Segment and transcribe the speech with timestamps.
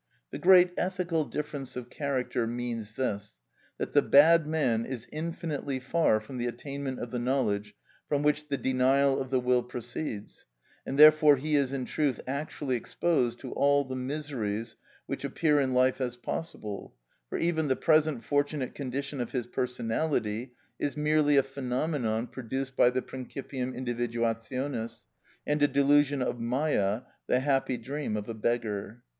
[0.31, 3.37] The great ethical difference of character means this,
[3.77, 7.75] that the bad man is infinitely far from the attainment of the knowledge
[8.09, 10.47] from which the denial of the will proceeds,
[10.87, 14.75] and therefore he is in truth actually exposed to all the miseries
[15.05, 16.95] which appear in life as possible;
[17.29, 22.89] for even the present fortunate condition of his personality is merely a phenomenon produced by
[22.89, 25.05] the principium individuationis,
[25.45, 29.03] and a delusion of Mâyâ, the happy dream of a beggar.